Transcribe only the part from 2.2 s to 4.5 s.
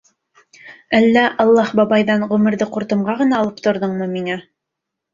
ғүмерҙе ҡуртымға ғына алып торҙоңмо миңә?